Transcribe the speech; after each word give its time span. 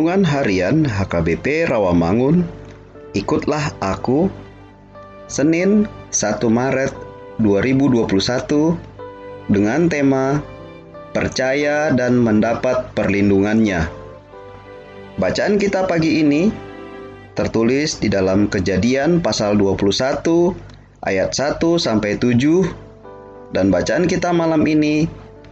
Renungan 0.00 0.24
Harian 0.24 0.88
HKBP 0.88 1.68
Rawamangun 1.68 2.48
Ikutlah 3.12 3.76
Aku 3.84 4.32
Senin 5.28 5.84
1 6.08 6.40
Maret 6.40 6.88
2021 7.36 8.08
dengan 9.52 9.92
tema 9.92 10.40
Percaya 11.12 11.92
dan 11.92 12.16
mendapat 12.16 12.96
perlindungannya. 12.96 13.92
Bacaan 15.20 15.60
kita 15.60 15.84
pagi 15.84 16.24
ini 16.24 16.48
tertulis 17.36 18.00
di 18.00 18.08
dalam 18.08 18.48
Kejadian 18.48 19.20
pasal 19.20 19.60
21 19.60 19.84
ayat 21.04 21.36
1 21.36 21.60
sampai 21.76 22.16
7 22.16 23.52
dan 23.52 23.68
bacaan 23.68 24.08
kita 24.08 24.32
malam 24.32 24.64
ini 24.64 25.04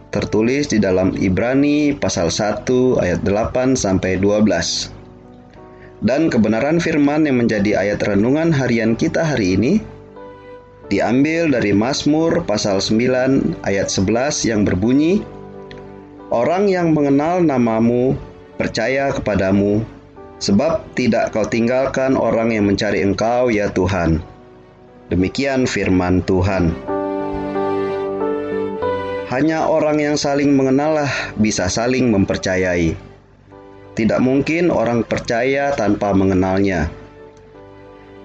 tertulis 0.09 0.69
di 0.69 0.81
dalam 0.81 1.13
Ibrani 1.13 1.93
pasal 1.93 2.33
1 2.33 2.65
ayat 3.01 3.21
8 3.21 3.77
sampai 3.77 4.17
12. 4.17 4.89
Dan 5.99 6.31
kebenaran 6.31 6.79
firman 6.79 7.27
yang 7.27 7.43
menjadi 7.43 7.75
ayat 7.77 7.99
renungan 8.07 8.55
harian 8.55 8.95
kita 8.95 9.21
hari 9.21 9.59
ini 9.59 9.73
diambil 10.89 11.53
dari 11.53 11.75
Mazmur 11.75 12.41
pasal 12.47 12.81
9 12.81 13.61
ayat 13.67 13.87
11 13.93 14.49
yang 14.49 14.65
berbunyi 14.65 15.21
Orang 16.29 16.69
yang 16.69 16.93
mengenal 16.93 17.41
namamu 17.41 18.13
percaya 18.61 19.09
kepadamu 19.09 19.81
sebab 20.37 20.85
tidak 20.93 21.33
kau 21.33 21.41
tinggalkan 21.41 22.13
orang 22.13 22.53
yang 22.53 22.69
mencari 22.69 23.01
engkau 23.01 23.49
ya 23.49 23.73
Tuhan. 23.73 24.21
Demikian 25.09 25.65
firman 25.65 26.21
Tuhan. 26.29 26.98
Hanya 29.29 29.69
orang 29.69 30.01
yang 30.01 30.17
saling 30.17 30.57
mengenal 30.57 31.05
lah 31.05 31.13
bisa 31.37 31.69
saling 31.69 32.09
mempercayai. 32.09 32.97
Tidak 33.93 34.17
mungkin 34.17 34.73
orang 34.73 35.05
percaya 35.05 35.69
tanpa 35.77 36.17
mengenalnya. 36.17 36.89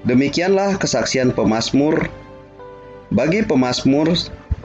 Demikianlah 0.09 0.81
kesaksian 0.81 1.37
pemazmur. 1.37 2.09
Bagi 3.13 3.45
pemazmur, 3.45 4.17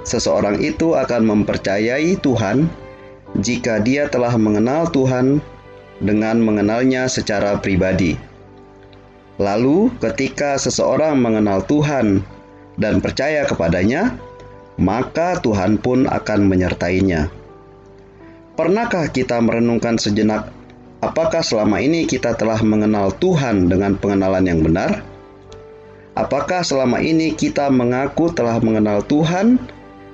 seseorang 0.07 0.63
itu 0.63 0.95
akan 0.95 1.27
mempercayai 1.27 2.15
Tuhan 2.23 2.71
jika 3.43 3.83
dia 3.83 4.07
telah 4.07 4.31
mengenal 4.39 4.87
Tuhan 4.95 5.43
dengan 5.99 6.39
mengenalnya 6.39 7.11
secara 7.11 7.59
pribadi. 7.59 8.15
Lalu, 9.43 9.91
ketika 9.99 10.55
seseorang 10.55 11.19
mengenal 11.19 11.67
Tuhan 11.67 12.23
dan 12.79 13.03
percaya 13.03 13.43
kepadanya, 13.43 14.15
maka 14.79 15.35
Tuhan 15.43 15.75
pun 15.77 16.07
akan 16.07 16.39
menyertainya. 16.47 17.27
Pernahkah 18.55 19.11
kita 19.11 19.43
merenungkan 19.43 19.99
sejenak 19.99 20.47
apakah 21.03 21.43
selama 21.43 21.83
ini 21.83 22.07
kita 22.07 22.35
telah 22.35 22.59
mengenal 22.63 23.11
Tuhan 23.19 23.67
dengan 23.67 23.99
pengenalan 23.99 24.47
yang 24.47 24.63
benar? 24.63 25.03
Apakah 26.15 26.63
selama 26.63 26.99
ini 26.99 27.31
kita 27.35 27.71
mengaku 27.71 28.31
telah 28.35 28.59
mengenal 28.59 29.03
Tuhan 29.07 29.59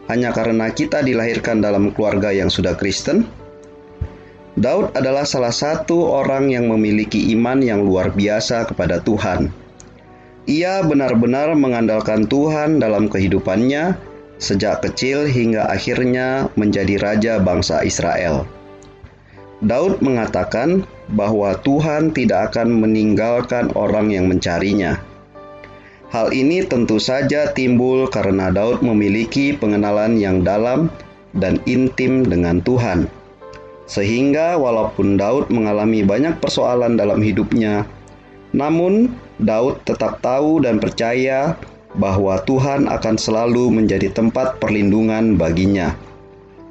hanya 0.05 0.29
karena 0.29 0.69
kita 0.69 1.01
dilahirkan 1.01 1.61
dalam 1.61 1.89
keluarga 1.93 2.29
yang 2.29 2.49
sudah 2.49 2.77
Kristen? 2.77 3.25
Daud 4.55 4.93
adalah 4.95 5.27
salah 5.27 5.51
satu 5.51 6.15
orang 6.15 6.47
yang 6.53 6.71
memiliki 6.71 7.33
iman 7.35 7.59
yang 7.59 7.83
luar 7.83 8.13
biasa 8.13 8.69
kepada 8.69 9.01
Tuhan. 9.03 9.51
Ia 10.45 10.85
benar-benar 10.85 11.57
mengandalkan 11.57 12.29
Tuhan 12.29 12.77
dalam 12.77 13.09
kehidupannya 13.09 14.14
sejak 14.37 14.83
kecil 14.83 15.27
hingga 15.27 15.67
akhirnya 15.67 16.51
menjadi 16.59 16.99
raja 16.99 17.33
bangsa 17.39 17.81
Israel. 17.83 18.43
Daud 19.63 20.03
mengatakan 20.03 20.83
bahwa 21.15 21.55
Tuhan 21.63 22.11
tidak 22.11 22.53
akan 22.53 22.83
meninggalkan 22.83 23.71
orang 23.73 24.11
yang 24.11 24.27
mencarinya. 24.27 24.99
Hal 26.11 26.31
ini 26.35 26.63
tentu 26.63 27.01
saja 27.01 27.51
timbul 27.51 28.07
karena 28.11 28.51
Daud 28.51 28.83
memiliki 28.83 29.55
pengenalan 29.55 30.19
yang 30.19 30.43
dalam 30.43 30.91
dan 31.35 31.59
intim 31.67 32.23
dengan 32.27 32.63
Tuhan. 32.63 33.07
Sehingga 33.85 34.57
walaupun 34.57 35.19
Daud 35.19 35.51
mengalami 35.53 36.01
banyak 36.01 36.41
persoalan 36.41 36.97
dalam 36.97 37.21
hidupnya, 37.21 37.85
namun 38.55 39.13
Daud 39.37 39.83
tetap 39.83 40.23
tahu 40.23 40.63
dan 40.63 40.79
percaya 40.79 41.59
bahwa 41.95 42.39
Tuhan 42.43 42.87
akan 42.91 43.15
selalu 43.15 43.71
menjadi 43.71 44.11
tempat 44.11 44.59
perlindungan 44.59 45.39
baginya. 45.39 45.95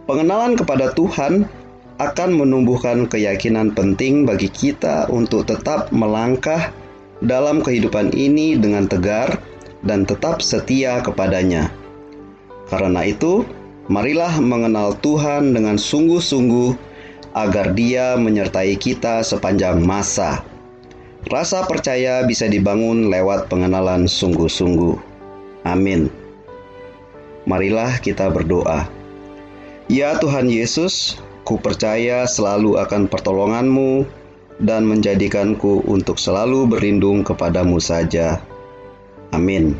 Pengenalan 0.04 0.56
kepada 0.56 0.92
Tuhan 0.92 1.48
akan 1.96 2.30
menumbuhkan 2.34 3.06
keyakinan 3.06 3.72
penting 3.72 4.26
bagi 4.26 4.50
kita 4.50 5.06
untuk 5.08 5.46
tetap 5.46 5.94
melangkah 5.94 6.74
dalam 7.24 7.62
kehidupan 7.64 8.12
ini 8.12 8.58
dengan 8.58 8.84
tegar 8.90 9.40
dan 9.86 10.04
tetap 10.04 10.42
setia 10.42 11.00
kepadanya. 11.00 11.70
Karena 12.68 13.06
itu, 13.06 13.46
marilah 13.86 14.40
mengenal 14.42 14.96
Tuhan 15.00 15.54
dengan 15.54 15.78
sungguh-sungguh 15.78 16.74
agar 17.36 17.72
Dia 17.72 18.18
menyertai 18.18 18.74
kita 18.76 19.22
sepanjang 19.22 19.80
masa. 19.84 20.42
Rasa 21.30 21.64
percaya 21.64 22.20
bisa 22.26 22.44
dibangun 22.50 23.08
lewat 23.08 23.48
pengenalan 23.48 24.04
sungguh-sungguh. 24.04 25.13
Amin. 25.64 26.12
Marilah 27.44 28.00
kita 28.00 28.32
berdoa. 28.32 28.88
Ya 29.92 30.16
Tuhan 30.16 30.48
Yesus, 30.48 31.20
ku 31.44 31.60
percaya 31.60 32.24
selalu 32.24 32.80
akan 32.80 33.04
pertolonganmu 33.04 34.08
dan 34.64 34.88
menjadikanku 34.88 35.84
untuk 35.84 36.16
selalu 36.16 36.64
berlindung 36.64 37.20
kepadamu 37.20 37.76
saja. 37.76 38.40
Amin. 39.34 39.76